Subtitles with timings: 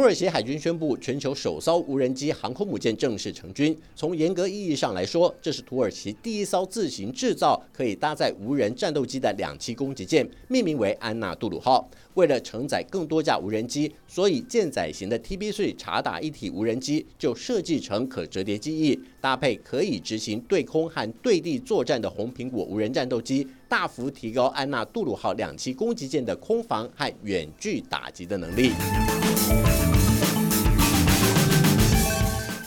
[0.00, 3.76] 土耳其海军宣布，全球首艘无人机航空母舰正式成军。
[3.94, 11.86] 从严格意义上来说，这是土耳其第一艘自行制造、可以搭载无人战斗机的两栖攻击舰，命名为安纳杜鲁号。
[12.14, 28.70] 为了承载更多架无人机，所以舰载型的 TB3 查打一体无人机就设计成可折叠机翼，搭配可以执行对空和对地作战的红苹果无人战斗机，大幅提高安纳杜鲁号两栖攻击舰的空防和远距打击的能力。
[29.40, 29.99] Thank you.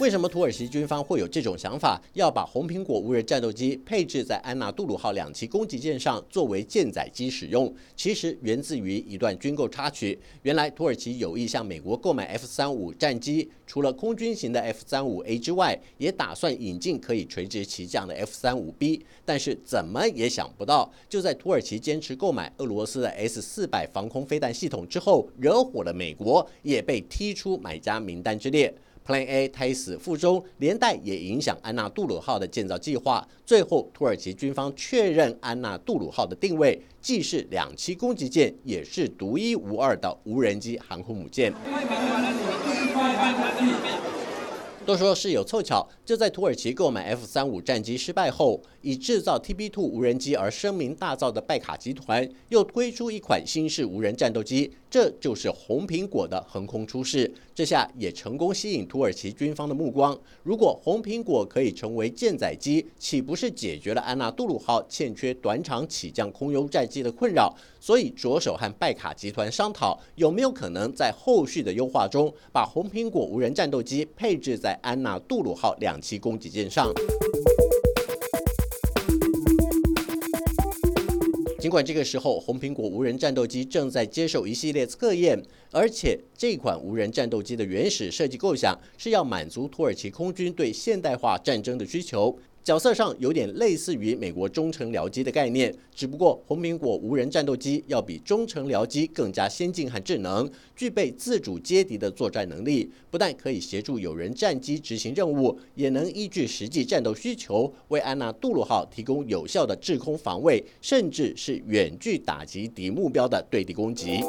[0.03, 7.73] 为什么土耳其军方会有这种想法，要把红苹果无人战斗机配置在安纳杜鲁号两栖攻击舰上作为舰载机使用？
[7.95, 10.19] 其实源自于一段军购插曲。
[10.41, 19.05] 原来土耳其有意向美国购买 F 三五战机，除了空军型的 F 三五 A 之外，也打算引进可以垂直起降的 F 三五 B。
[19.23, 28.75] 但是怎么也想不到，就在土耳其坚持购买俄罗斯的 S 四百防空飞弹系统之后，惹火了美国，也被踢出买家名单之列。
[29.05, 33.27] Plan A 胎死腹中，连带也影响安娜杜鲁号的建造计划。
[33.45, 41.53] 最后，土耳其军方确认安娜杜鲁号的定位，既是两栖攻击舰，也是独一无二的无人机航空母舰。
[44.85, 57.33] 都说是有凑巧，就在土耳其购买 F 三五战机失败后，以制造 TB2 无人机而声名大噪的拜卡集团，又推出一款新式无人战斗机，这就是红苹果的横空出世。
[57.55, 60.17] 这下也成功吸引土耳其军方的目光。
[60.41, 67.55] 如果红苹果可以成为舰载机，岂不是解决了安娜杜鲁号欠缺短场起降空优战机的困扰？
[67.79, 76.91] 所以着手和拜卡集团商讨，有没有可能在后续的优化中，把红苹果无人战斗机配置在安娜杜鲁号两栖攻击舰上。
[81.63, 85.41] 尽管这个时候红苹果无人战斗机正在接受一系列测验，
[85.71, 92.37] 而且这款无人战斗机的原始设计构想是要满足土耳其空军对现代化战争的需求。
[92.63, 114.21] 角色上有点类似于美国中程僚机的概念，只不过红苹果无人战斗机要比中程僚机更加先进和智能，具备自主接敌的作战能力，不但可以协助有人战机执行任务，也能依据实际战斗需求为安娜杜鲁号提供有效的制空防卫，甚至是远距打击敌目标的对地攻击。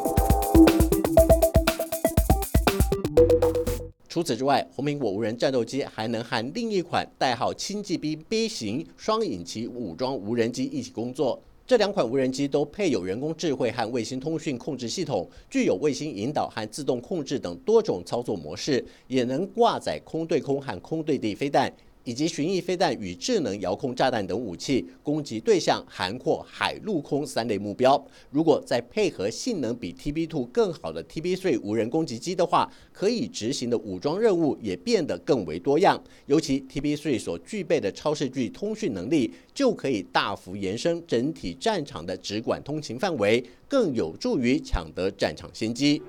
[4.14, 11.42] 除此之外，红苹果无人战斗机还能和另一款代号轻骑兵 B 型双引擎武装无人机一起工作。
[11.66, 21.72] 这两款无人机都配有人工智慧和卫星通讯控制系统，具有卫星引导和自动控制等多种操作模式，也能挂载空对空和空对地飞弹。
[22.04, 28.02] 以及巡弋飞弹与智能遥控炸弹等武器，攻击对象涵括海陆空三类目标。
[28.30, 36.02] 如果再配合性能比 TB2 更好的 TB3 无人攻击机的话，可以执行的武装任务也变得更为多样。
[36.26, 46.02] 尤其 TB3 所具备的超视距通讯能力，就可以大幅延伸整体战场的直管通勤范围，更有助于抢得战场先机。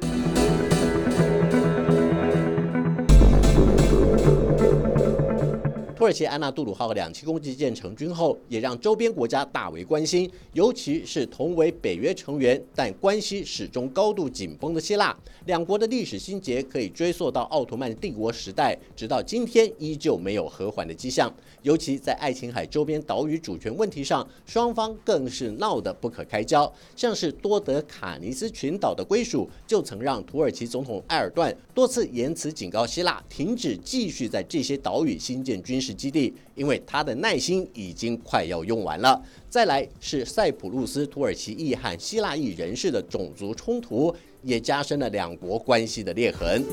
[6.05, 15.17] 土耳其安纳杜鲁号两栖攻击舰成军后，也让周边国家大为关心，尤其是同为北约成员但关系始终高度紧绷的希腊。
[15.47, 21.33] 两国的历史心结可以追溯到奥图曼帝国时代，直到今天依旧没有和缓的迹象。
[21.63, 26.71] 尤其在爱琴海周边岛屿主权问题上，双方更是闹得不可开交。
[26.95, 35.94] 像是多德卡尼斯群岛的归属，就曾让土耳其总统埃尔段多次言辞警告希腊，停止继续在这些岛屿新建军事。
[35.95, 39.21] 基地，因为他的耐心已经快要用完了。
[39.49, 44.13] 再来是塞浦路斯土耳其裔和希腊裔人士的种族冲突，
[44.43, 46.63] 也加深了两国关系的裂痕。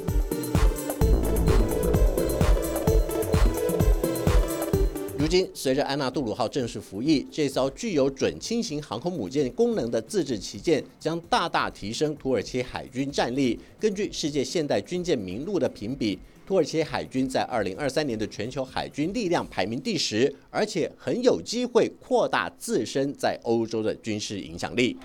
[5.22, 13.56] 如今，随着安纳杜鲁号正式服役，这艘具有准轻型航空母舰功能的自制旗舰将大大提升土耳其海军战力。
[13.78, 16.18] 根据世界现代军舰名录的评比。
[16.44, 24.96] 土耳其海军在二零二三年的全球海军力量排名第十，而且很有机会扩大自身在欧洲的军事影响力。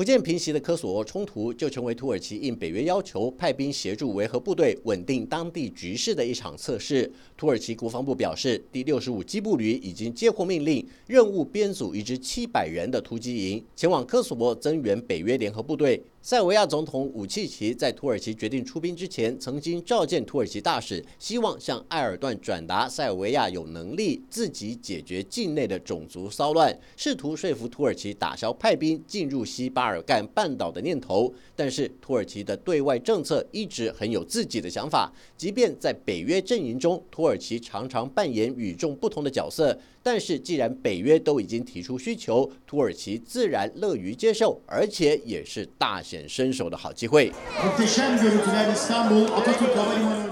[0.00, 7.12] 不见平息的科索沃冲突，就成为土耳其应北约要求派兵协助维和部队稳定当地局势的一场测试。
[7.36, 16.02] 土耳其国防部表示，第六十五机步旅已经接获命令，任务编组一支七百人的突击营，前往科索沃增援北约联合部队。
[16.22, 31.32] 塞尔维亚总统武契奇在土耳其决定出兵之前，曾经召见土耳其大使，希望向埃尔段转达塞尔维亚有能力自己解决境内的种族骚乱，试图说服土耳其打消派兵进入西巴尔干半岛的念头。
[31.56, 39.78] 但是土耳其的对外政策一直很有自己的想法，即便在北约阵营中，土耳其常常扮演与众不同的角色。
[40.02, 46.02] 但是既然北约都已经提出需求，土耳其自然乐于接受，而且也是大。
[46.10, 47.30] 显身手的好机会。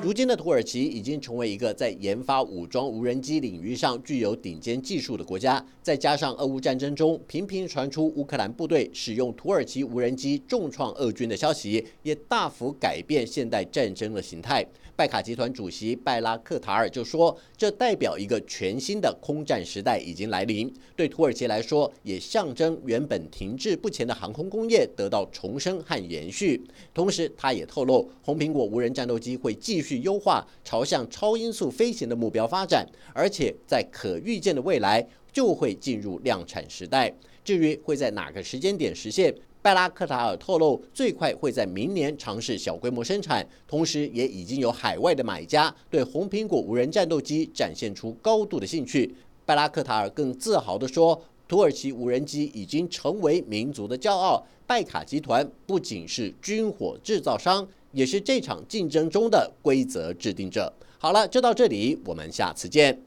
[0.02, 14.66] 如今的土耳其已经成为一个在研发武装无人机领域上具有顶尖技术的国家，再加上俄乌战争中频频传出乌克兰部队使用土耳其无人机重创俄军的消息，也大幅改变现代战争的形态。
[14.96, 20.72] 拜卡集团主席拜拉克塔尔就说：“这代表一个全新的空战时代已经来临。
[20.96, 26.62] 对土耳其来说，也象征原本停滞不前的航空工业得到重生和延续。
[26.94, 37.12] 同时，他也透露，红苹果无人战斗机会继续优化，朝向超音速飞行的目标发展，而且在可预见的未来就会进入量产时代。
[37.44, 49.12] 至于会在哪个时间点实现？”拜拉克塔尔透露，最快会在明年尝试小规模生产，同时也已经有海外的买家对红苹果无人战斗机展现出高度的兴趣。
[49.44, 54.46] 拜拉克塔尔更自豪地说：“土耳其无人机已经成为民族的骄傲。
[54.66, 63.00] 拜卡集团不仅是军火制造商，也是这场竞争中的规则制定者。”好了，就到这里，我们下次见。